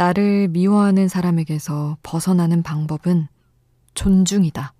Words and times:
나를 0.00 0.48
미워하는 0.48 1.08
사람에게서 1.08 1.98
벗어나는 2.02 2.62
방법은 2.62 3.28
존중이다. 3.92 4.72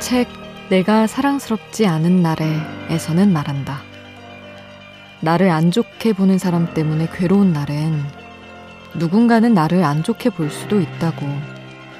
책 0.00 0.28
내가 0.70 1.06
사랑스럽지 1.06 1.86
않은 1.86 2.22
날에에서는 2.22 3.30
말한다. 3.30 3.95
나를 5.26 5.50
안 5.50 5.72
좋게 5.72 6.12
보는 6.12 6.38
사람 6.38 6.72
때문에 6.72 7.08
괴로운 7.12 7.52
날엔 7.52 8.00
누군가는 8.94 9.52
나를 9.52 9.82
안 9.82 10.04
좋게 10.04 10.30
볼 10.30 10.50
수도 10.50 10.80
있다고 10.80 11.26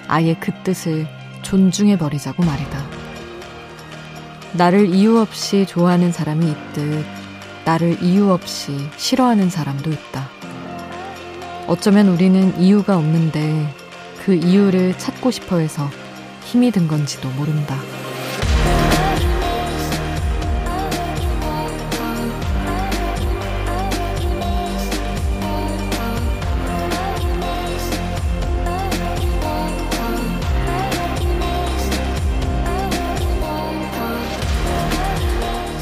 아예 0.06 0.36
그 0.38 0.52
뜻을 0.62 1.08
존중해 1.42 1.98
버리자고 1.98 2.44
말이다. 2.44 2.78
나를 4.52 4.94
이유 4.94 5.18
없이 5.18 5.66
좋아하는 5.66 6.12
사람이 6.12 6.46
있듯 6.48 7.04
나를 7.64 8.00
이유 8.00 8.30
없이 8.30 8.88
싫어하는 8.96 9.50
사람도 9.50 9.90
있다. 9.90 10.28
어쩌면 11.66 12.06
우리는 12.06 12.56
이유가 12.60 12.96
없는데 12.96 13.74
그 14.24 14.34
이유를 14.34 14.98
찾고 14.98 15.32
싶어 15.32 15.56
해서 15.56 15.90
힘이 16.44 16.70
든 16.70 16.86
건지도 16.86 17.28
모른다. 17.30 17.76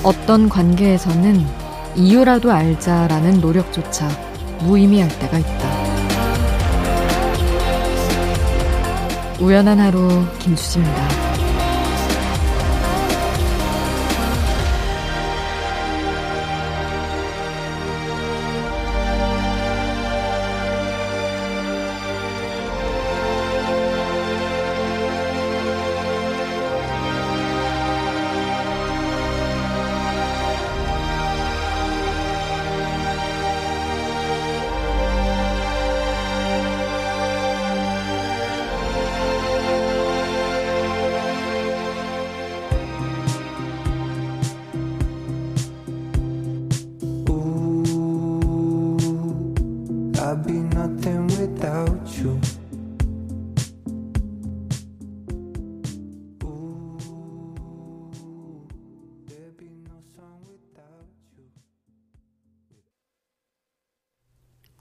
어떤 0.05 0.51
관계에서는 0.51 1.47
이유라도 1.97 2.53
알자라는 2.53 3.41
노력조차 3.41 4.07
무의미할 4.61 5.09
때가 5.19 5.39
있다. 5.39 5.95
우연한 9.41 9.81
하루 9.81 10.25
김수지입니다. 10.41 11.24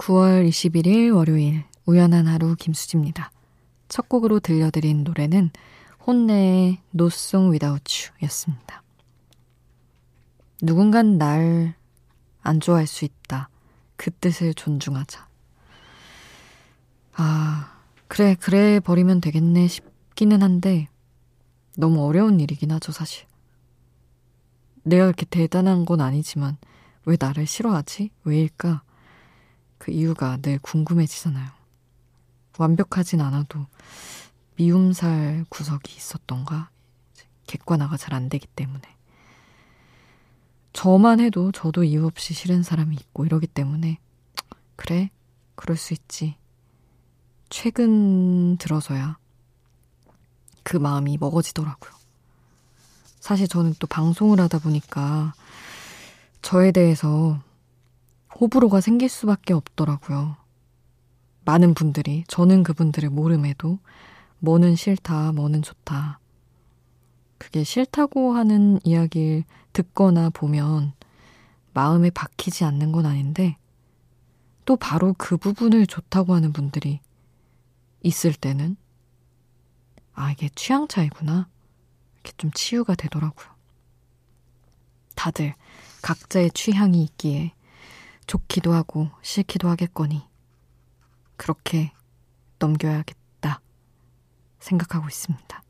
(9월 0.05 0.47
21일) 0.47 1.15
월요일 1.15 1.63
우연한 1.85 2.27
하루 2.27 2.55
김수지입니다. 2.55 3.31
첫 3.87 4.09
곡으로 4.09 4.39
들려드린 4.39 5.03
노래는 5.03 5.51
혼내의 6.05 6.79
No 6.93 7.07
Song 7.07 7.51
Without 7.51 7.91
You 7.91 8.11
였습니다. 8.23 8.83
누군간 10.61 11.17
날 11.17 11.75
안 12.43 12.59
좋아할 12.59 12.85
수 12.85 13.05
있다. 13.05 13.49
그 13.95 14.11
뜻을 14.11 14.53
존중하자. 14.53 15.27
아, 17.15 17.79
그래, 18.07 18.35
그래 18.35 18.79
버리면 18.79 19.21
되겠네 19.21 19.67
싶기는 19.67 20.43
한데, 20.43 20.89
너무 21.77 22.05
어려운 22.05 22.39
일이긴 22.39 22.71
하죠, 22.73 22.91
사실. 22.91 23.25
내가 24.83 25.05
그렇게 25.05 25.25
대단한 25.25 25.85
건 25.85 26.01
아니지만, 26.01 26.57
왜 27.05 27.15
나를 27.17 27.47
싫어하지? 27.47 28.11
왜일까? 28.25 28.83
그 29.83 29.91
이유가 29.91 30.37
늘 30.37 30.59
궁금해지잖아요. 30.59 31.51
완벽하진 32.57 33.19
않아도 33.19 33.67
미움살 34.55 35.45
구석이 35.49 35.93
있었던가? 35.93 36.69
객관화가 37.47 37.97
잘 37.97 38.13
안 38.13 38.29
되기 38.29 38.47
때문에. 38.47 38.81
저만 40.71 41.19
해도 41.19 41.51
저도 41.51 41.83
이유 41.83 42.05
없이 42.05 42.33
싫은 42.33 42.63
사람이 42.63 42.95
있고 42.95 43.25
이러기 43.25 43.45
때문에, 43.45 43.99
그래, 44.77 45.11
그럴 45.55 45.75
수 45.75 45.93
있지. 45.93 46.37
최근 47.49 48.55
들어서야 48.55 49.17
그 50.63 50.77
마음이 50.77 51.17
먹어지더라고요. 51.17 51.91
사실 53.19 53.49
저는 53.49 53.75
또 53.79 53.87
방송을 53.87 54.39
하다 54.39 54.59
보니까 54.59 55.33
저에 56.41 56.71
대해서 56.71 57.37
호불호가 58.39 58.81
생길 58.81 59.09
수밖에 59.09 59.53
없더라고요. 59.53 60.37
많은 61.45 61.73
분들이 61.73 62.23
저는 62.27 62.63
그분들을 62.63 63.09
모름에도 63.09 63.79
뭐는 64.39 64.75
싫다, 64.75 65.31
뭐는 65.33 65.61
좋다. 65.61 66.19
그게 67.37 67.63
싫다고 67.63 68.33
하는 68.33 68.79
이야기를 68.83 69.43
듣거나 69.73 70.29
보면 70.29 70.93
마음에 71.73 72.09
박히지 72.09 72.63
않는 72.63 72.91
건 72.91 73.05
아닌데 73.05 73.57
또 74.65 74.77
바로 74.77 75.13
그 75.17 75.37
부분을 75.37 75.87
좋다고 75.87 76.33
하는 76.33 76.53
분들이 76.53 77.01
있을 78.01 78.33
때는 78.33 78.77
아, 80.13 80.31
이게 80.31 80.49
취향 80.55 80.87
차이구나. 80.87 81.49
이렇게 82.15 82.31
좀 82.37 82.51
치유가 82.51 82.95
되더라고요. 82.95 83.47
다들 85.15 85.55
각자의 86.01 86.51
취향이 86.51 87.03
있기에 87.03 87.53
좋기도 88.27 88.73
하고 88.73 89.09
싫기도 89.21 89.69
하겠거니 89.69 90.23
그렇게 91.37 91.91
넘겨야겠다 92.59 93.61
생각하고 94.59 95.07
있습니다. 95.07 95.63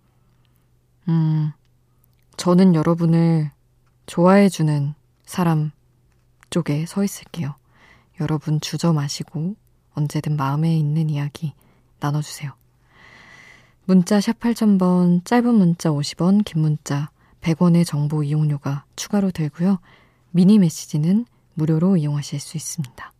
음, 1.09 1.51
저는 2.37 2.75
여러분을 2.75 3.51
좋아해주는 4.05 4.93
사람 5.25 5.71
쪽에 6.49 6.85
서 6.85 7.03
있을게요. 7.03 7.55
여러분 8.19 8.61
주저 8.61 8.93
마시고 8.93 9.55
언제든 9.95 10.35
마음에 10.35 10.77
있는 10.77 11.09
이야기 11.09 11.53
나눠주세요. 11.99 12.53
문자 13.85 14.21
샵 14.21 14.39
8000번, 14.39 15.25
짧은 15.25 15.53
문자 15.55 15.89
50원, 15.89 16.45
긴 16.45 16.61
문자 16.61 17.09
100원의 17.41 17.85
정보 17.85 18.23
이용료가 18.23 18.85
추가로 18.95 19.31
들고요. 19.31 19.79
미니 20.31 20.57
메시지는 20.57 21.25
무료로 21.53 21.97
이용하실 21.97 22.39
수 22.39 22.57
있습니다. 22.57 23.12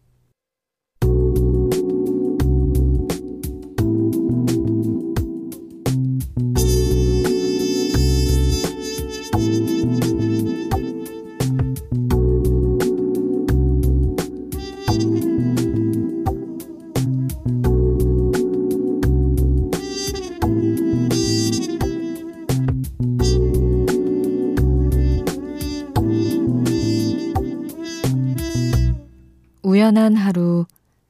우연한 29.93 30.15
하루 30.15 30.65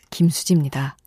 김수지입니다. 0.10 0.98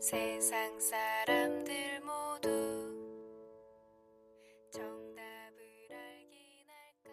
세상 0.00 0.80
사람들 0.80 2.00
모두 2.00 2.48
정답을 4.72 5.62
알긴 5.92 6.66
할까 6.66 7.10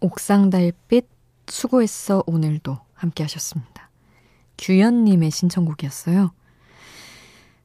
옥상 0.00 0.50
달빛 0.50 1.06
수고했어 1.48 2.24
오늘도 2.26 2.78
함께 2.92 3.22
하셨습니다. 3.24 3.89
규현님의 4.60 5.30
신청곡이었어요. 5.30 6.32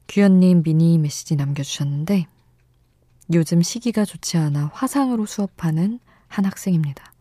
규현님 0.08 0.62
미니 0.62 0.98
메시지 0.98 1.36
남겨주셨는데 1.36 2.26
요즘 3.34 3.60
시기가 3.60 4.04
좋지 4.04 4.38
않아 4.38 4.70
화상으로 4.72 5.26
수업하는 5.26 6.00
한 6.26 6.44
학생입니다. 6.46 7.12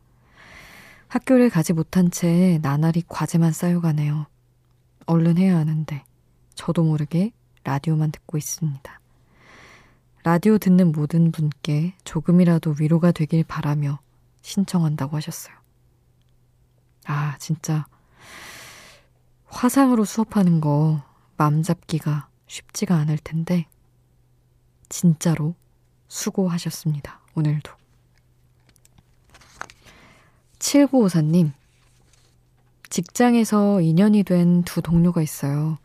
학교를 1.09 1.49
가지 1.49 1.73
못한 1.73 2.09
채 2.09 2.57
나날이 2.61 3.03
과제만 3.07 3.51
쌓여가네요. 3.51 4.27
얼른 5.07 5.37
해야 5.37 5.57
하는데 5.57 6.03
저도 6.55 6.83
모르게 6.83 7.31
라디오만 7.63 8.11
듣고 8.11 8.37
있습니다. 8.37 8.99
라디오 10.23 10.57
듣는 10.57 10.91
모든 10.93 11.31
분께 11.31 11.95
조금이라도 12.05 12.75
위로가 12.79 13.11
되길 13.11 13.43
바라며 13.43 13.99
신청한다고 14.41 15.17
하셨어요. 15.17 15.53
아, 17.05 17.37
진짜 17.39 17.85
화상으로 19.55 20.05
수업하는 20.05 20.61
거 20.61 21.01
맘 21.37 21.63
잡기가 21.63 22.29
쉽지가 22.47 22.95
않을 22.95 23.17
텐데 23.17 23.65
진짜로 24.87 25.55
수고하셨습니다. 26.07 27.19
오늘도. 27.35 27.71
7954님, 30.59 31.51
직장에서 32.89 33.81
인연이 33.81 34.23
된 34.23 34.63
두 34.63 34.81
동료가 34.81 35.21
있어요. 35.21 35.77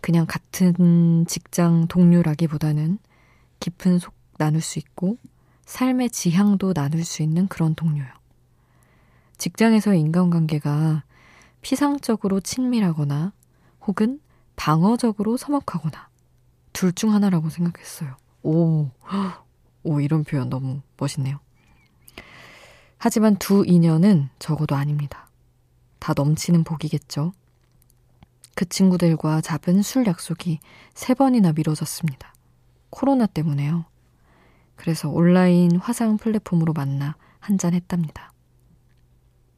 그냥 0.00 0.26
같은 0.26 1.24
직장 1.28 1.86
동료라기보다는 1.86 2.98
깊은 3.60 3.98
속 3.98 4.14
나눌 4.38 4.60
수 4.60 4.78
있고 4.78 5.16
삶의 5.66 6.10
지향도 6.10 6.72
나눌 6.72 7.04
수 7.04 7.22
있는 7.22 7.46
그런 7.46 7.74
동료요. 7.74 8.08
직장에서의 9.38 10.00
인간관계가 10.00 11.04
피상적으로 11.62 12.40
친밀하거나 12.40 13.32
혹은 13.86 14.20
방어적으로 14.56 15.36
서먹하거나 15.36 16.08
둘 16.72 16.92
중 16.92 17.12
하나라고 17.12 17.50
생각했어요. 17.50 18.16
오, 18.42 18.90
오, 19.82 20.00
이런 20.00 20.24
표현 20.24 20.48
너무 20.48 20.80
멋있네요. 20.96 21.38
하지만 22.98 23.36
두 23.36 23.64
인연은 23.66 24.28
적어도 24.38 24.76
아닙니다. 24.76 25.28
다 25.98 26.12
넘치는 26.16 26.64
복이겠죠. 26.64 27.32
그 28.54 28.68
친구들과 28.68 29.40
잡은 29.40 29.80
술 29.82 30.06
약속이 30.06 30.60
세 30.94 31.14
번이나 31.14 31.52
미뤄졌습니다. 31.52 32.34
코로나 32.90 33.26
때문에요. 33.26 33.86
그래서 34.76 35.08
온라인 35.08 35.76
화상 35.76 36.16
플랫폼으로 36.18 36.72
만나 36.72 37.16
한잔 37.38 37.72
했답니다. 37.74 38.29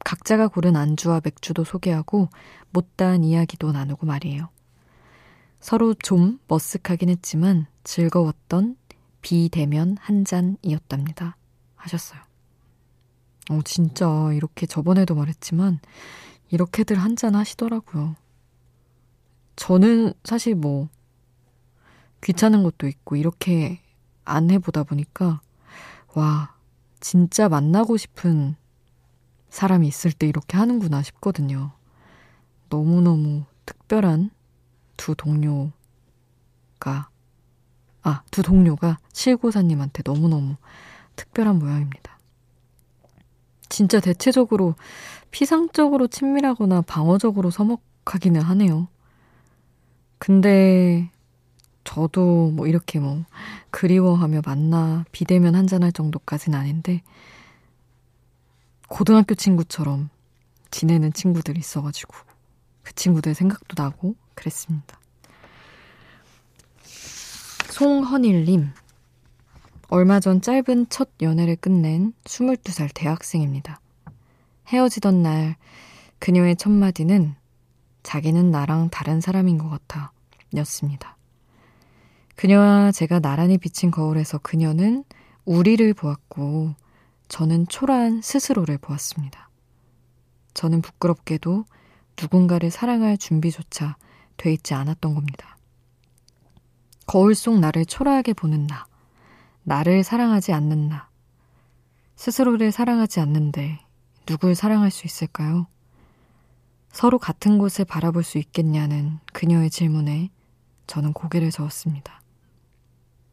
각자가 0.03 0.47
고른 0.47 0.75
안주와 0.75 1.21
맥주도 1.23 1.63
소개하고 1.63 2.29
못다한 2.71 3.23
이야기도 3.23 3.71
나누고 3.71 4.05
말이에요. 4.05 4.49
서로 5.59 5.93
좀 5.93 6.39
머쓱하긴 6.47 7.09
했지만 7.09 7.67
즐거웠던 7.83 8.75
비대면 9.21 9.97
한 9.99 10.25
잔이었답니다. 10.25 11.37
하셨어요. 11.75 12.19
어, 13.49 13.59
진짜 13.63 14.07
이렇게 14.33 14.65
저번에도 14.65 15.15
말했지만 15.15 15.79
이렇게들 16.49 16.97
한 16.97 17.15
잔 17.15 17.35
하시더라고요. 17.35 18.15
저는 19.55 20.13
사실 20.23 20.55
뭐 20.55 20.89
귀찮은 22.23 22.63
것도 22.63 22.87
있고 22.87 23.15
이렇게 23.15 23.81
안 24.25 24.49
해보다 24.49 24.83
보니까 24.83 25.41
와 26.15 26.55
진짜 26.99 27.49
만나고 27.49 27.97
싶은 27.97 28.55
사람이 29.53 29.87
있을 29.87 30.11
때 30.11 30.27
이렇게 30.27 30.57
하는구나 30.57 31.03
싶거든요. 31.03 31.73
너무너무 32.69 33.43
특별한 33.67 34.31
두 34.97 35.13
동료가 35.13 35.71
아, 38.01 38.23
두 38.31 38.41
동료가 38.41 38.97
칠고사님한테 39.11 40.01
너무너무 40.03 40.55
특별한 41.15 41.59
모양입니다. 41.59 42.17
진짜 43.69 43.99
대체적으로 43.99 44.73
피상적으로 45.29 46.07
친밀하거나 46.07 46.81
방어적으로 46.81 47.51
서먹하기는 47.51 48.41
하네요. 48.41 48.87
근데 50.17 51.11
저도 51.83 52.49
뭐 52.49 52.65
이렇게 52.65 52.99
뭐 52.99 53.23
그리워하며 53.69 54.41
만나 54.45 55.05
비대면 55.11 55.53
한잔할 55.53 55.91
정도까지는 55.91 56.57
아닌데 56.57 57.03
고등학교 58.87 59.35
친구처럼 59.35 60.09
지내는 60.71 61.13
친구들이 61.13 61.59
있어가지고 61.59 62.13
그 62.81 62.93
친구들 62.93 63.33
생각도 63.33 63.81
나고 63.81 64.15
그랬습니다. 64.35 64.99
송헌일님 67.69 68.69
얼마 69.89 70.19
전 70.19 70.41
짧은 70.41 70.87
첫 70.89 71.09
연애를 71.21 71.55
끝낸 71.55 72.13
22살 72.25 72.89
대학생입니다. 72.93 73.79
헤어지던 74.67 75.23
날 75.23 75.55
그녀의 76.19 76.55
첫마디는 76.55 77.35
자기는 78.03 78.51
나랑 78.51 78.89
다른 78.89 79.21
사람인 79.21 79.57
것 79.57 79.69
같아 79.69 80.11
였습니다. 80.55 81.17
그녀와 82.35 82.91
제가 82.91 83.19
나란히 83.19 83.57
비친 83.57 83.91
거울에서 83.91 84.37
그녀는 84.39 85.03
우리를 85.45 85.93
보았고 85.93 86.75
저는 87.33 87.67
초라한 87.67 88.21
스스로를 88.21 88.77
보았습니다. 88.77 89.49
저는 90.53 90.83
부끄럽게도 90.83 91.65
누군가를 92.21 92.69
사랑할 92.69 93.17
준비조차 93.17 93.97
돼 94.37 94.53
있지 94.53 94.75
않았던 94.75 95.15
겁니다. 95.15 95.57
거울 97.07 97.33
속 97.33 97.59
나를 97.59 97.87
초라하게 97.87 98.33
보는 98.33 98.67
나. 98.67 98.85
나를 99.63 100.03
사랑하지 100.03 100.53
않는 100.53 100.89
나. 100.89 101.09
스스로를 102.17 102.71
사랑하지 102.71 103.19
않는데 103.19 103.79
누굴 104.27 104.53
사랑할 104.53 104.91
수 104.91 105.07
있을까요? 105.07 105.65
서로 106.91 107.17
같은 107.17 107.57
곳을 107.57 107.83
바라볼 107.83 108.21
수 108.23 108.37
있겠냐는 108.37 109.17
그녀의 109.33 109.71
질문에 109.71 110.29
저는 110.85 111.13
고개를 111.13 111.49
저었습니다. 111.49 112.21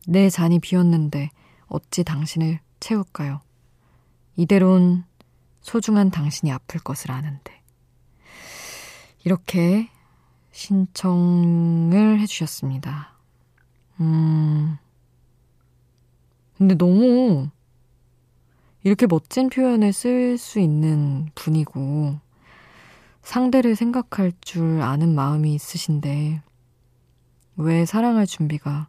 내 0.06 0.30
잔이 0.30 0.58
비었는데 0.58 1.28
어찌 1.66 2.02
당신을 2.02 2.60
채울까요? 2.80 3.42
이대론 4.40 5.04
소중한 5.60 6.10
당신이 6.10 6.50
아플 6.50 6.80
것을 6.80 7.12
아는데. 7.12 7.60
이렇게 9.22 9.90
신청을 10.50 12.18
해주셨습니다. 12.20 13.12
음, 14.00 14.78
근데 16.56 16.74
너무 16.74 17.50
이렇게 18.82 19.06
멋진 19.06 19.50
표현을 19.50 19.92
쓸 19.92 20.38
수 20.38 20.58
있는 20.58 21.28
분이고 21.34 22.18
상대를 23.20 23.76
생각할 23.76 24.32
줄 24.40 24.80
아는 24.80 25.14
마음이 25.14 25.54
있으신데 25.54 26.42
왜 27.56 27.84
사랑할 27.84 28.26
준비가 28.26 28.88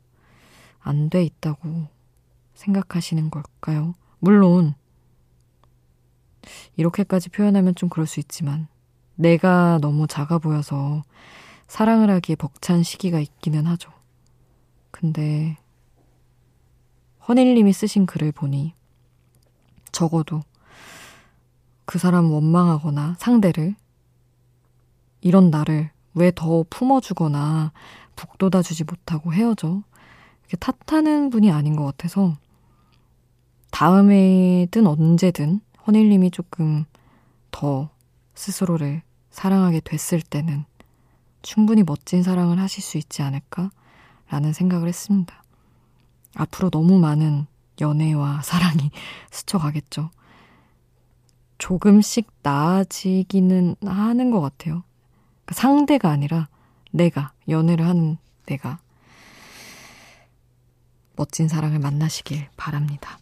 안 0.80 1.10
돼 1.10 1.24
있다고 1.26 1.88
생각하시는 2.54 3.30
걸까요? 3.30 3.96
물론 4.20 4.76
이렇게까지 6.76 7.30
표현하면 7.30 7.76
좀 7.76 7.90
그럴 7.90 8.08
수 8.08 8.20
있지만 8.20 8.68
내가 9.16 9.80
너무 9.82 10.08
작아 10.08 10.40
보여서 10.40 11.04
사랑을 11.68 12.10
하기에 12.10 12.36
벅찬 12.36 12.84
시기가 12.84 13.20
있기는 13.20 13.66
하죠. 13.68 13.92
근데 14.92 15.58
허닐님이 17.28 17.72
쓰신 17.72 18.06
글을 18.06 18.32
보니 18.32 18.74
적어도 19.92 20.42
그 21.86 22.00
사람 22.00 22.32
원망하거나 22.32 23.16
상대를 23.20 23.76
이런 25.22 25.50
나를 25.50 25.92
왜 26.14 26.32
더 26.32 26.66
품어주거나 26.70 27.72
북돋아주지 28.16 28.84
못하고 28.84 29.34
헤어져 29.34 29.82
이렇게 30.42 30.58
탓하는 30.58 31.30
분이 31.30 31.52
아닌 31.52 31.76
것 31.76 31.86
같아서 31.86 32.38
다음에든 33.72 34.88
언제든 34.88 35.62
허닐님이 35.92 36.32
조금 36.32 36.86
더 37.52 37.90
스스로를 38.34 39.02
사랑하게 39.30 39.82
됐을 39.82 40.22
때는 40.22 40.64
충분히 41.42 41.84
멋진 41.84 42.24
사랑을 42.24 42.60
하실 42.60 42.82
수 42.82 42.98
있지 42.98 43.22
않을까라는 43.22 44.54
생각을 44.54 44.88
했습니다. 44.88 45.44
앞으로 46.36 46.70
너무 46.70 46.98
많은 46.98 47.46
연애와 47.82 48.42
사랑이 48.42 48.90
스쳐가겠죠. 49.32 50.12
조금씩 51.58 52.32
나아지기는 52.42 53.76
하는 53.86 54.32
것 54.32 54.40
같아요. 54.40 54.84
상대가 55.52 56.10
아니라 56.10 56.48
내가, 56.92 57.34
연애를 57.50 57.86
하는 57.86 58.18
내가 58.46 58.80
멋진 61.18 61.50
사랑을 61.50 61.80
만나시길 61.80 62.48
바랍니다. 62.56 63.21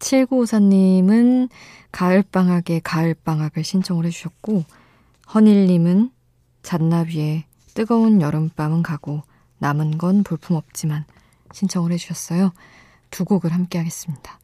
7954님은 0.00 1.48
가을방학에 1.92 2.80
가을방학을 2.82 3.62
신청을 3.64 4.06
해주셨고, 4.06 4.64
허닐님은 5.32 6.10
잔나비에 6.62 7.44
뜨거운 7.74 8.20
여름밤은 8.20 8.82
가고 8.82 9.22
남은 9.58 9.98
건 9.98 10.24
볼품없지만 10.24 11.04
신청을 11.52 11.92
해주셨어요. 11.92 12.52
두 13.10 13.24
곡을 13.24 13.52
함께 13.52 13.78
하겠습니다. 13.78 14.38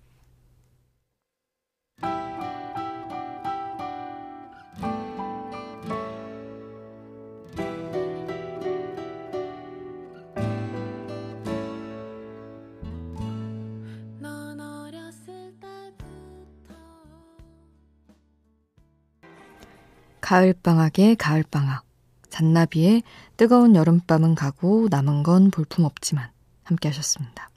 가을방학의 20.27 21.15
가을방학, 21.15 21.85
잔나비의 22.31 23.05
뜨거운 23.37 23.77
여름밤은 23.77 24.35
가고 24.35 24.89
남은 24.91 25.23
건 25.23 25.53
볼품없지만 25.53 26.29
함께 26.65 26.89
하셨습니다. 26.89 27.49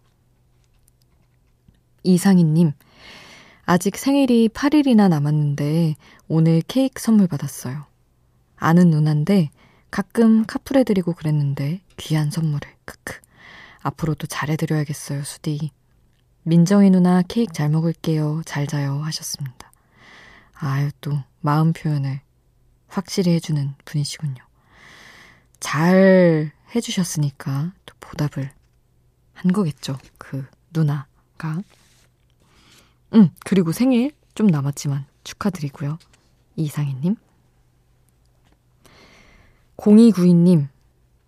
이상희님, 2.03 2.73
아직 3.65 3.97
생일이 3.97 4.49
8일이나 4.49 5.09
남았는데 5.09 5.95
오늘 6.27 6.61
케이크 6.61 7.01
선물 7.01 7.25
받았어요. 7.25 7.87
아는 8.57 8.91
누나인데 8.91 9.49
가끔 9.89 10.45
카풀해드리고 10.45 11.13
그랬는데 11.13 11.81
귀한 11.97 12.29
선물을, 12.29 12.71
크크. 12.85 13.19
앞으로도 13.81 14.27
잘해드려야겠어요, 14.27 15.23
수디. 15.23 15.71
민정이 16.43 16.91
누나 16.91 17.23
케이크 17.23 17.51
잘 17.51 17.69
먹을게요, 17.69 18.43
잘 18.45 18.67
자요 18.67 19.01
하셨습니다. 19.01 19.71
아유, 20.53 20.91
또 21.01 21.17
마음 21.41 21.73
표현을 21.73 22.21
확실히 22.89 23.31
해주는 23.33 23.75
분이시군요. 23.85 24.43
잘 25.59 26.51
해주셨으니까 26.75 27.73
또 27.85 27.95
보답을 27.99 28.51
한 29.33 29.51
거겠죠. 29.51 29.97
그 30.17 30.45
누나가. 30.71 31.61
응, 33.13 33.31
그리고 33.45 33.71
생일 33.71 34.11
좀 34.35 34.47
남았지만 34.47 35.05
축하드리고요. 35.23 35.97
이상희님. 36.55 37.15
0292님, 39.77 40.67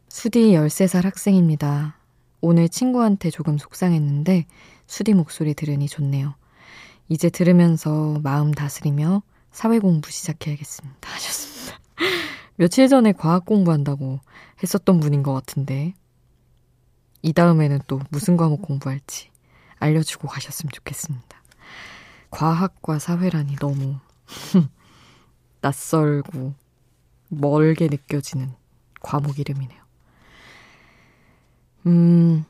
수디 0.09 0.51
13살 0.51 1.03
학생입니다. 1.03 1.95
오늘 2.41 2.67
친구한테 2.67 3.29
조금 3.29 3.57
속상했는데 3.57 4.45
수디 4.87 5.13
목소리 5.13 5.53
들으니 5.53 5.87
좋네요. 5.87 6.35
이제 7.07 7.29
들으면서 7.29 8.19
마음 8.23 8.51
다스리며 8.51 9.21
사회 9.51 9.79
공부 9.79 10.11
시작해야겠습니다. 10.11 11.09
하셨습니다. 11.09 11.50
며칠 12.61 12.87
전에 12.87 13.11
과학 13.11 13.47
공부한다고 13.47 14.19
했었던 14.61 14.99
분인 14.99 15.23
것 15.23 15.33
같은데, 15.33 15.95
이 17.23 17.33
다음에는 17.33 17.79
또 17.87 17.99
무슨 18.11 18.37
과목 18.37 18.61
공부할지 18.61 19.31
알려주고 19.79 20.27
가셨으면 20.27 20.69
좋겠습니다. 20.71 21.41
과학과 22.29 22.99
사회라니 22.99 23.55
너무 23.55 23.95
낯설고 25.61 26.53
멀게 27.29 27.87
느껴지는 27.87 28.51
과목 29.01 29.39
이름이네요. 29.39 29.81
음, 31.87 32.45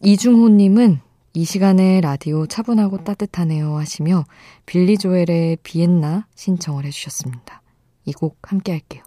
이중호님은 0.00 1.00
이 1.34 1.44
시간에 1.44 2.00
라디오 2.00 2.46
차분하고 2.46 3.04
따뜻하네요 3.04 3.76
하시며 3.76 4.24
빌리 4.64 4.96
조엘의 4.96 5.58
비엔나 5.62 6.26
신청을 6.34 6.86
해주셨습니다. 6.86 7.60
이 8.06 8.12
곡 8.12 8.38
함께 8.50 8.72
할게요. 8.72 9.02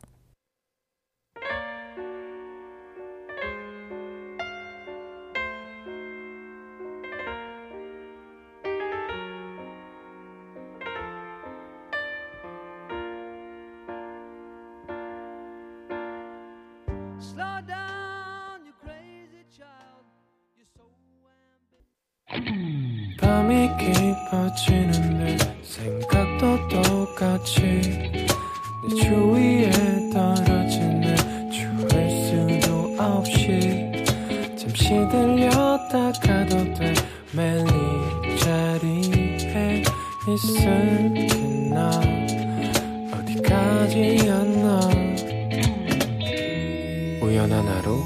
우연한 47.41 47.67
하루 47.67 47.98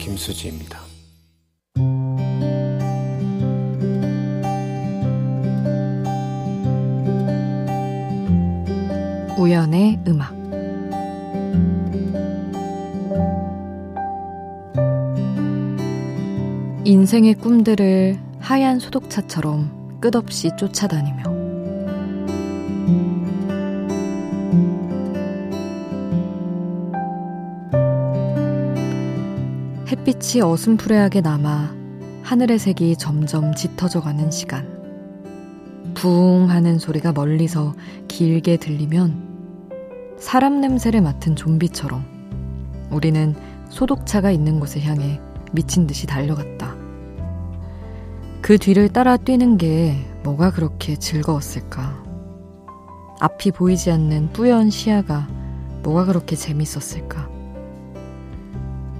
김수지입니다. 0.00 0.80
우연의 9.38 10.00
음악. 10.08 10.34
인생의 16.84 17.34
꿈들을 17.34 18.18
하얀 18.40 18.80
소독차처럼 18.80 20.00
끝없이 20.00 20.50
쫓아다니며 20.58 21.23
햇빛이 30.06 30.42
어슴푸레하게 30.42 31.22
남아 31.22 31.74
하늘의 32.22 32.58
색이 32.58 32.96
점점 32.98 33.54
짙어져 33.54 34.02
가는 34.02 34.30
시간. 34.30 34.68
부웅 35.94 36.50
하는 36.50 36.78
소리가 36.78 37.12
멀리서 37.12 37.74
길게 38.06 38.58
들리면 38.58 39.66
사람 40.18 40.60
냄새를 40.60 41.00
맡은 41.00 41.34
좀비처럼 41.34 42.04
우리는 42.90 43.34
소독차가 43.70 44.30
있는 44.30 44.60
곳을 44.60 44.82
향해 44.82 45.22
미친 45.52 45.86
듯이 45.86 46.06
달려갔다. 46.06 46.76
그 48.42 48.58
뒤를 48.58 48.90
따라 48.90 49.16
뛰는 49.16 49.56
게 49.56 50.04
뭐가 50.22 50.50
그렇게 50.50 50.96
즐거웠을까? 50.96 52.04
앞이 53.20 53.52
보이지 53.52 53.90
않는 53.90 54.34
뿌연 54.34 54.68
시야가 54.68 55.28
뭐가 55.82 56.04
그렇게 56.04 56.36
재밌었을까? 56.36 57.33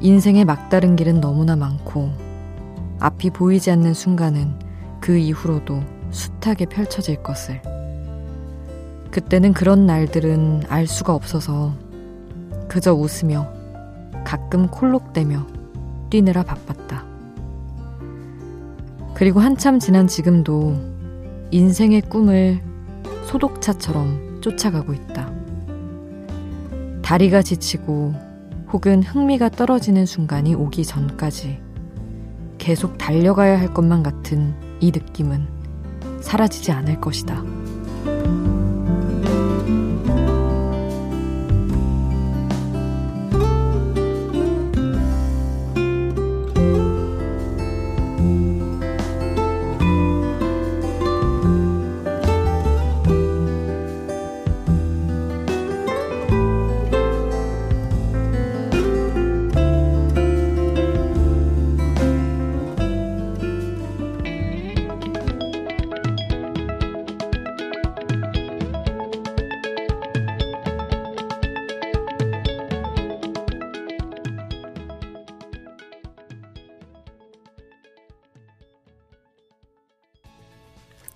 인생의 0.04 0.44
막다른 0.44 0.96
길은 0.96 1.22
너무나 1.22 1.56
많고 1.56 2.10
앞이 3.00 3.30
보이지 3.30 3.70
않는 3.70 3.94
순간은 3.94 4.52
그 5.00 5.16
이후로도 5.16 5.80
숱하게 6.10 6.66
펼쳐질 6.66 7.22
것을 7.22 7.62
그때는 9.10 9.54
그런 9.54 9.86
날들은 9.86 10.64
알 10.68 10.86
수가 10.86 11.14
없어서 11.14 11.72
그저 12.68 12.92
웃으며 12.92 13.50
가끔 14.24 14.68
콜록대며 14.68 15.46
뛰느라 16.10 16.42
바빴다. 16.42 17.06
그리고 19.14 19.40
한참 19.40 19.78
지난 19.78 20.06
지금도 20.06 20.76
인생의 21.50 22.02
꿈을 22.02 22.60
소독차처럼 23.24 24.42
쫓아가고 24.42 24.92
있다. 24.92 25.32
다리가 27.00 27.40
지치고 27.40 28.33
혹은 28.74 29.04
흥미가 29.04 29.50
떨어지는 29.50 30.04
순간이 30.04 30.56
오기 30.56 30.84
전까지 30.84 31.60
계속 32.58 32.98
달려가야 32.98 33.56
할 33.56 33.72
것만 33.72 34.02
같은 34.02 34.52
이 34.80 34.90
느낌은 34.90 35.46
사라지지 36.20 36.72
않을 36.72 37.00
것이다. 37.00 37.40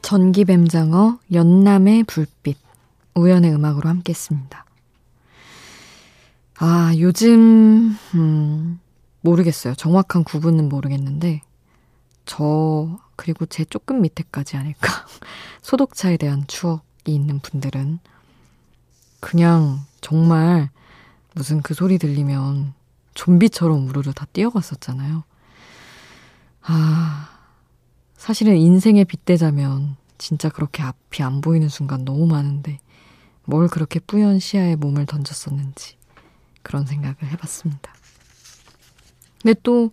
전기뱀장어 0.08 1.18
연남의 1.34 2.04
불빛 2.04 2.56
우연의 3.14 3.52
음악으로 3.52 3.90
함께 3.90 4.12
했습니다. 4.12 4.64
아, 6.58 6.94
요즘 6.98 7.94
음, 8.14 8.80
모르겠어요. 9.20 9.74
정확한 9.74 10.24
구분은 10.24 10.70
모르겠는데 10.70 11.42
저 12.24 12.98
그리고 13.16 13.44
제 13.44 13.66
조금 13.66 14.00
밑에까지 14.00 14.56
아닐까 14.56 14.88
소독차에 15.60 16.16
대한 16.16 16.46
추억이 16.46 16.80
있는 17.04 17.38
분들은 17.40 17.98
그냥 19.20 19.84
정말 20.00 20.70
무슨 21.34 21.60
그 21.60 21.74
소리 21.74 21.98
들리면 21.98 22.72
좀비처럼 23.12 23.86
우르르 23.88 24.14
다 24.14 24.26
뛰어갔었잖아요. 24.32 25.22
아, 26.62 27.37
사실은 28.18 28.56
인생에 28.56 29.04
빗대자면 29.04 29.96
진짜 30.18 30.48
그렇게 30.48 30.82
앞이 30.82 31.22
안 31.22 31.40
보이는 31.40 31.68
순간 31.68 32.04
너무 32.04 32.26
많은데 32.26 32.80
뭘 33.44 33.68
그렇게 33.68 34.00
뿌연 34.00 34.40
시야에 34.40 34.74
몸을 34.74 35.06
던졌었는지 35.06 35.96
그런 36.62 36.84
생각을 36.84 37.16
해봤습니다. 37.22 37.94
근데 39.40 39.58
또 39.62 39.92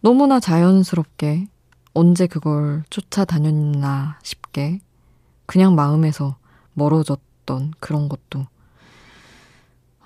너무나 0.00 0.40
자연스럽게 0.40 1.46
언제 1.92 2.26
그걸 2.26 2.82
쫓아다녔나 2.88 4.18
싶게 4.22 4.80
그냥 5.44 5.74
마음에서 5.74 6.38
멀어졌던 6.72 7.74
그런 7.78 8.08
것도 8.08 8.46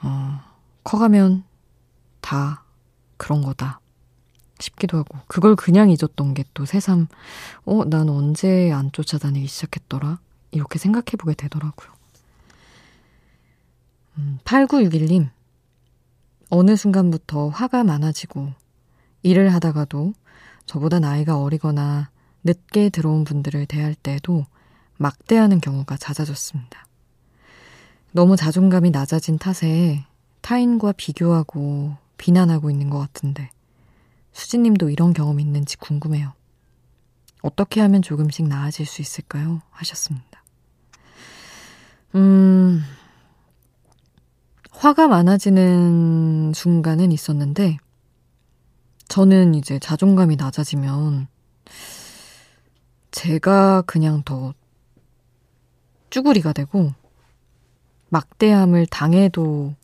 어, 0.02 0.40
커가면 0.82 1.44
다 2.20 2.64
그런 3.16 3.42
거다 3.42 3.80
싶기도 4.60 4.98
하고 4.98 5.18
그걸 5.28 5.54
그냥 5.56 5.90
잊었던 5.90 6.34
게 6.34 6.44
또 6.54 6.64
새삼 6.64 7.06
어, 7.64 7.84
난 7.84 8.08
언제 8.08 8.72
안 8.72 8.90
쫓아다니기 8.90 9.46
시작했더라 9.46 10.18
이렇게 10.50 10.78
생각해 10.78 11.12
보게 11.18 11.34
되더라고요. 11.34 11.88
음, 14.18 14.38
8961님 14.44 15.28
어느 16.50 16.74
순간부터 16.76 17.48
화가 17.48 17.84
많아지고 17.84 18.52
일을 19.22 19.52
하다가도 19.54 20.14
저보다 20.66 20.98
나이가 20.98 21.40
어리거나 21.40 22.10
늦게 22.44 22.88
들어온 22.88 23.24
분들을 23.24 23.66
대할 23.66 23.94
때에도 23.94 24.46
막대하는 24.96 25.60
경우가 25.60 25.96
잦아졌습니다. 25.96 26.86
너무 28.12 28.36
자존감이 28.36 28.90
낮아진 28.90 29.38
탓에 29.38 30.04
타인과 30.40 30.92
비교하고 30.92 31.96
비난하고 32.16 32.70
있는 32.70 32.90
것 32.90 32.98
같은데 32.98 33.50
수진님도 34.32 34.90
이런 34.90 35.12
경험 35.12 35.40
있는지 35.40 35.76
궁금해요. 35.76 36.32
어떻게 37.42 37.80
하면 37.80 38.02
조금씩 38.02 38.46
나아질 38.48 38.86
수 38.86 39.00
있을까요? 39.02 39.62
하셨습니다. 39.70 40.42
음, 42.14 42.82
화가 44.70 45.08
많아지는 45.08 46.52
순간은 46.54 47.12
있었는데, 47.12 47.78
저는 49.08 49.54
이제 49.54 49.78
자존감이 49.78 50.36
낮아지면, 50.36 51.28
제가 53.10 53.82
그냥 53.82 54.22
더 54.24 54.54
쭈구리가 56.10 56.52
되고, 56.52 56.92
막대함을 58.10 58.86
당해도 58.86 59.74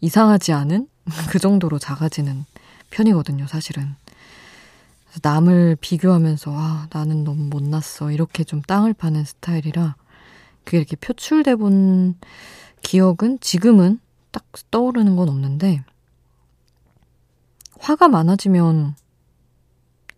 이상하지 0.00 0.52
않은 0.52 0.88
그 1.30 1.38
정도로 1.38 1.78
작아지는 1.78 2.44
편이거든요, 2.94 3.46
사실은. 3.48 3.96
남을 5.22 5.76
비교하면서, 5.80 6.52
아, 6.54 6.88
나는 6.92 7.24
너무 7.24 7.48
못났어. 7.48 8.10
이렇게 8.10 8.44
좀 8.44 8.62
땅을 8.62 8.94
파는 8.94 9.24
스타일이라, 9.24 9.96
그게 10.64 10.78
이렇게 10.78 10.96
표출돼 10.96 11.56
본 11.56 12.14
기억은 12.82 13.38
지금은 13.40 14.00
딱 14.30 14.44
떠오르는 14.70 15.16
건 15.16 15.28
없는데, 15.28 15.84
화가 17.80 18.08
많아지면 18.08 18.96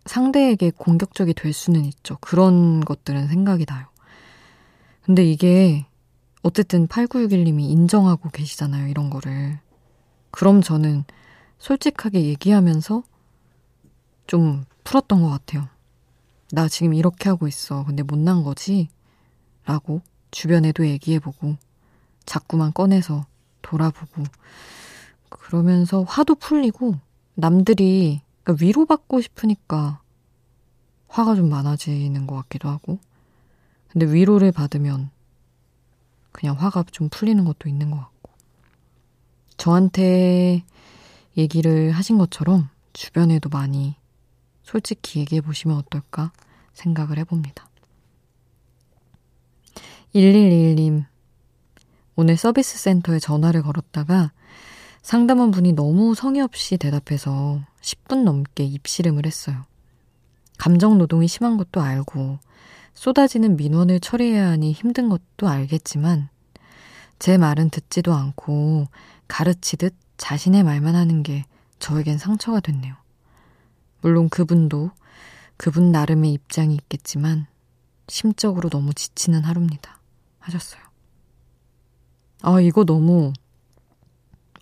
상대에게 0.05 0.71
공격적이 0.71 1.33
될 1.33 1.53
수는 1.53 1.83
있죠. 1.85 2.17
그런 2.21 2.79
것들은 2.81 3.27
생각이 3.27 3.65
나요. 3.65 3.87
근데 5.01 5.23
이게 5.25 5.85
어쨌든 6.43 6.87
8961님이 6.87 7.69
인정하고 7.69 8.29
계시잖아요. 8.29 8.87
이런 8.87 9.09
거를. 9.09 9.59
그럼 10.31 10.61
저는 10.61 11.03
솔직하게 11.59 12.23
얘기하면서 12.25 13.03
좀 14.27 14.65
풀었던 14.83 15.21
것 15.21 15.29
같아요. 15.29 15.67
나 16.51 16.67
지금 16.67 16.93
이렇게 16.93 17.29
하고 17.29 17.47
있어. 17.47 17.83
근데 17.85 18.03
못난 18.03 18.43
거지? 18.43 18.89
라고 19.65 20.01
주변에도 20.31 20.87
얘기해보고 20.87 21.57
자꾸만 22.25 22.73
꺼내서 22.73 23.25
돌아보고 23.61 24.23
그러면서 25.29 26.03
화도 26.03 26.35
풀리고 26.35 26.95
남들이 27.35 28.21
그러니까 28.43 28.65
위로받고 28.65 29.21
싶으니까 29.21 30.01
화가 31.09 31.35
좀 31.35 31.49
많아지는 31.49 32.27
것 32.27 32.35
같기도 32.35 32.69
하고 32.69 32.99
근데 33.89 34.05
위로를 34.11 34.51
받으면 34.51 35.09
그냥 36.31 36.55
화가 36.55 36.85
좀 36.91 37.09
풀리는 37.09 37.43
것도 37.43 37.67
있는 37.67 37.91
것 37.91 37.97
같고 37.97 38.31
저한테 39.57 40.63
얘기를 41.37 41.91
하신 41.91 42.17
것처럼 42.17 42.69
주변에도 42.93 43.49
많이 43.49 43.95
솔직히 44.63 45.19
얘기해 45.19 45.41
보시면 45.41 45.77
어떨까 45.77 46.31
생각을 46.73 47.17
해봅니다. 47.19 47.69
1121님, 50.15 51.05
오늘 52.15 52.37
서비스 52.37 52.77
센터에 52.77 53.19
전화를 53.19 53.61
걸었다가 53.61 54.31
상담원 55.01 55.51
분이 55.51 55.73
너무 55.73 56.15
성의 56.15 56.41
없이 56.41 56.77
대답해서 56.77 57.61
10분 57.81 58.23
넘게 58.23 58.63
입씨름을 58.63 59.25
했어요. 59.25 59.63
감정 60.57 60.97
노동이 60.97 61.27
심한 61.27 61.55
것도 61.57 61.81
알고 61.81 62.39
쏟아지는 62.93 63.55
민원을 63.55 63.99
처리해야 63.99 64.49
하니 64.49 64.71
힘든 64.71 65.07
것도 65.07 65.47
알겠지만 65.47 66.29
제 67.19 67.37
말은 67.37 67.69
듣지도 67.69 68.13
않고 68.13 68.87
가르치듯 69.27 69.93
자신의 70.17 70.63
말만 70.63 70.95
하는 70.95 71.23
게 71.23 71.45
저에겐 71.79 72.17
상처가 72.17 72.59
됐네요. 72.59 72.95
물론 74.01 74.29
그분도 74.29 74.91
그분 75.57 75.91
나름의 75.91 76.33
입장이 76.33 76.75
있겠지만 76.75 77.47
심적으로 78.07 78.69
너무 78.69 78.93
지치는 78.93 79.43
하루입니다. 79.43 79.99
하셨어요. 80.39 80.81
아, 82.41 82.61
이거 82.61 82.85
너무 82.85 83.33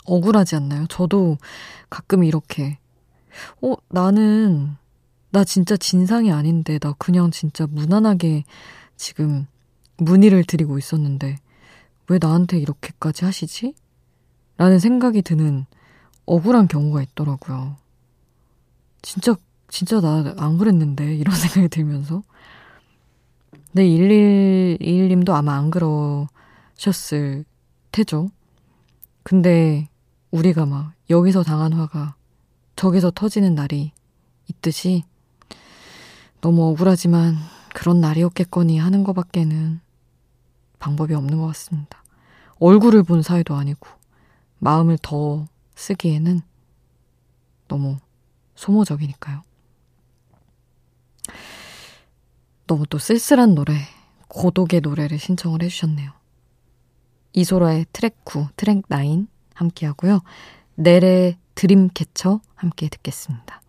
억울하지 0.06 0.56
않나요? 0.56 0.88
저도 0.88 1.38
가끔 1.90 2.24
이렇게, 2.24 2.80
어, 3.62 3.74
나는, 3.90 4.76
나 5.32 5.44
진짜 5.44 5.76
진상이 5.76 6.32
아닌데, 6.32 6.80
나 6.80 6.94
그냥 6.94 7.32
진짜 7.32 7.68
무난하게 7.68 8.46
지금 8.96 9.46
문의를 9.98 10.44
드리고 10.44 10.78
있었는데, 10.78 11.38
왜 12.08 12.20
나한테 12.20 12.58
이렇게까지 12.60 13.26
하시지? 13.26 13.74
라는 14.58 14.80
생각이 14.80 15.22
드는 15.22 15.66
억울한 16.26 16.68
경우가 16.68 17.02
있더라고요. 17.04 17.76
진짜, 19.02 19.36
진짜 19.68 20.00
나 20.02 20.34
안 20.38 20.58
그랬는데, 20.58 21.16
이런 21.16 21.36
생각이 21.36 21.68
들면서. 21.70 22.24
네, 23.74 23.84
1121님도 23.84 25.32
아마 25.32 25.56
안 25.56 25.70
그러셨을 25.70 27.46
테죠. 27.92 28.30
근데 29.24 29.90
우리가 30.32 30.66
막 30.66 30.94
여기서 31.10 31.44
당한 31.44 31.74
화가 31.74 32.16
저기서 32.76 33.12
터지는 33.14 33.56
날이 33.56 33.92
있듯이 34.48 35.04
너무 36.42 36.64
억울하지만 36.70 37.36
그런 37.74 38.00
날이었겠거니 38.02 38.78
하는 38.78 39.04
것밖에는 39.04 39.80
방법이 40.80 41.14
없는 41.14 41.38
것 41.40 41.48
같습니다. 41.48 42.04
얼굴을 42.60 43.04
본 43.04 43.22
사이도 43.22 43.56
아니고 43.56 43.88
마음을 44.60 44.98
더 45.02 45.46
쓰기에는 45.76 46.42
너무 47.68 47.98
소모적이니까요. 48.56 49.44
너무 52.68 52.88
또 52.88 52.98
쓸쓸한 52.98 53.54
노래, 53.56 53.74
고독의 54.28 54.82
노래를 54.82 55.20
신청을 55.20 55.62
해주셨네요. 55.64 56.12
이소라의 57.34 57.86
트랙 57.92 58.24
9, 58.24 58.48
트랙 58.56 58.88
9 58.88 59.28
함께 59.54 59.86
하고요. 59.86 60.22
넬의 60.76 61.38
드림캐쳐 61.56 62.42
함께 62.56 62.90
듣겠습니다. 62.90 63.62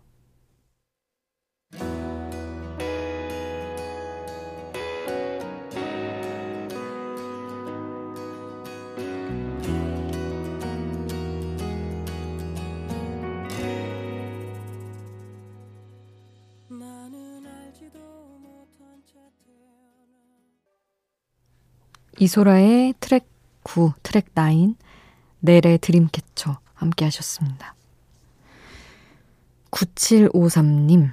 이소라의 22.18 22.94
트랙 22.98 23.28
9, 23.62 23.92
트랙 24.02 24.34
9, 24.34 24.74
넬의 25.40 25.78
드림캐쳐 25.78 26.58
함께 26.72 27.04
하셨습니다. 27.04 27.74
9753님, 29.70 31.12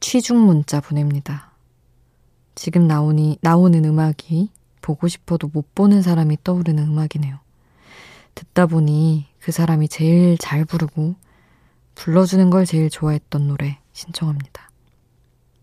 취중 0.00 0.44
문자 0.44 0.80
보냅니다. 0.80 1.52
지금 2.56 2.88
나오니, 2.88 3.38
나오는 3.42 3.84
음악이 3.84 4.50
보고 4.82 5.06
싶어도 5.06 5.48
못 5.52 5.72
보는 5.74 6.02
사람이 6.02 6.38
떠오르는 6.42 6.82
음악이네요. 6.84 7.38
듣다 8.34 8.66
보니 8.66 9.26
그 9.38 9.52
사람이 9.52 9.88
제일 9.88 10.36
잘 10.38 10.64
부르고 10.64 11.14
불러주는 11.94 12.50
걸 12.50 12.66
제일 12.66 12.90
좋아했던 12.90 13.46
노래 13.46 13.78
신청합니다. 13.92 14.70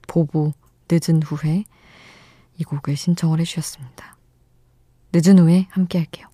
보보, 0.07 0.53
늦은 0.89 1.21
후회 1.23 1.65
이 2.57 2.63
곡을 2.63 2.95
신청을 2.95 3.39
해주셨습니다. 3.41 4.12
늦은 5.13 5.39
후에 5.39 5.67
함께 5.69 5.99
할게요. 5.99 6.32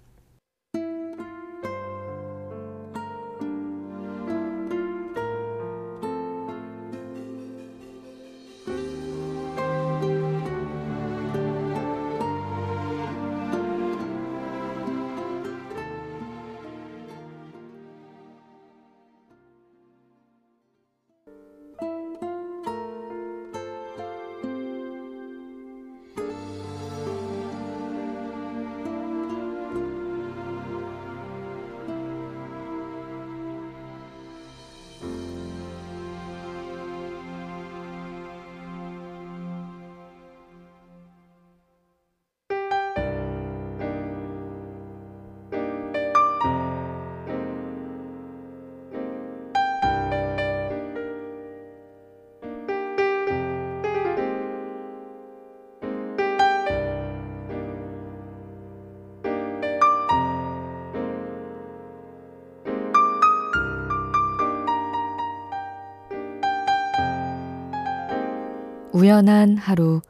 우연한 69.00 69.56
하루 69.56 70.02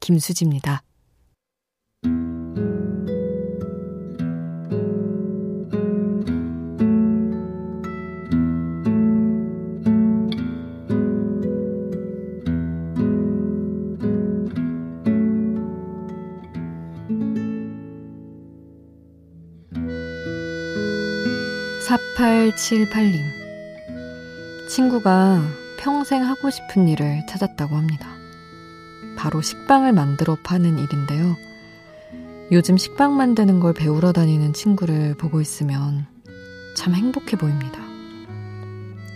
김수지입니다. 0.00 0.82
(4878님) 21.88 23.22
친구가 24.68 25.40
평생 25.78 26.22
하고 26.22 26.50
싶은 26.50 26.86
일을 26.88 27.24
찾았다고 27.26 27.76
합니다. 27.76 28.15
바로 29.26 29.42
식빵을 29.42 29.92
만들어 29.92 30.36
파는 30.40 30.78
일인데요. 30.78 31.36
요즘 32.52 32.76
식빵 32.76 33.16
만드는 33.16 33.58
걸 33.58 33.72
배우러 33.72 34.12
다니는 34.12 34.52
친구를 34.52 35.16
보고 35.16 35.40
있으면 35.40 36.06
참 36.76 36.94
행복해 36.94 37.36
보입니다. 37.36 37.80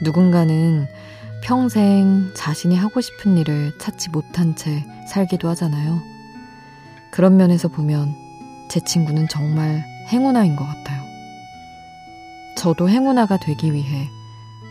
누군가는 0.02 0.88
평생 1.44 2.32
자신이 2.34 2.74
하고 2.74 3.00
싶은 3.00 3.38
일을 3.38 3.78
찾지 3.78 4.10
못한 4.10 4.56
채 4.56 4.84
살기도 5.08 5.48
하잖아요. 5.50 6.00
그런 7.12 7.36
면에서 7.36 7.68
보면 7.68 8.12
제 8.68 8.80
친구는 8.80 9.28
정말 9.28 9.84
행운아인 10.08 10.56
것 10.56 10.64
같아요. 10.64 11.04
저도 12.56 12.88
행운아가 12.88 13.36
되기 13.36 13.72
위해 13.72 14.08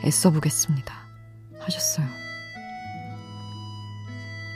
애써 0.04 0.32
보겠습니다. 0.32 0.94
하셨어요. 1.62 2.19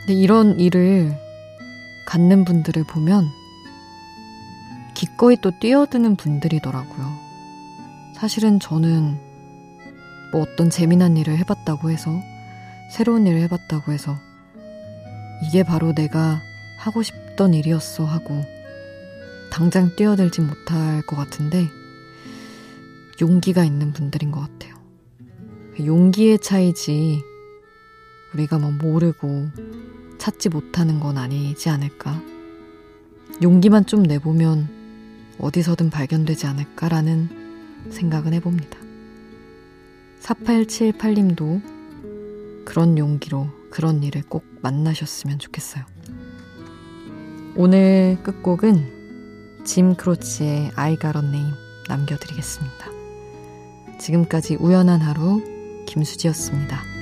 근데 0.06 0.16
이런 0.16 0.60
일을 0.60 1.18
갖는 2.06 2.44
분들을 2.44 2.84
보면 2.84 3.26
기꺼이 4.94 5.38
또 5.42 5.58
뛰어드는 5.60 6.18
분들이더라고요. 6.18 7.18
사실은 8.14 8.60
저는 8.60 9.18
뭐 10.34 10.42
어떤 10.42 10.70
재미난 10.70 11.16
일을 11.16 11.38
해봤다고 11.38 11.90
해서 11.90 12.12
새로운 12.92 13.26
일을 13.26 13.40
해봤다고 13.44 13.94
해서 13.94 14.18
이게 15.48 15.64
바로 15.64 15.94
내가 15.94 16.42
하고 16.80 17.02
싶던 17.02 17.54
일이었어 17.54 18.04
하고 18.04 18.44
당장 19.52 19.96
뛰어들지 19.96 20.42
못할 20.42 21.02
것 21.04 21.16
같은데 21.16 21.66
용기가 23.22 23.64
있는 23.64 23.94
분들인 23.94 24.32
것 24.32 24.42
같아요. 24.42 24.76
용기의 25.80 26.40
차이지 26.40 27.22
우리가 28.34 28.60
뭐 28.60 28.72
모르고 28.72 29.50
찾지 30.18 30.50
못하는 30.50 31.00
건 31.00 31.18
아니지 31.18 31.70
않을까. 31.70 32.22
용기만 33.42 33.86
좀 33.86 34.04
내보면 34.04 34.70
어디서든 35.40 35.90
발견되지 35.90 36.46
않을까라는 36.48 37.90
생각은 37.90 38.34
해봅니다. 38.34 38.78
4878님도 40.22 41.62
그런 42.66 42.98
용기로 42.98 43.48
그런 43.70 44.04
일을 44.04 44.24
꼭 44.24 44.46
만나셨으면 44.62 45.40
좋겠어요. 45.40 45.84
오늘 47.56 48.18
끝곡은 48.24 49.64
짐 49.66 49.96
크로치의 49.96 50.72
I 50.76 50.98
Got 51.00 51.18
a 51.18 51.24
Name 51.24 51.54
남겨드리겠습니다. 51.88 52.88
지금까지 54.00 54.56
우연한 54.56 55.02
하루 55.02 55.42
김수지였습니다. 55.86 56.93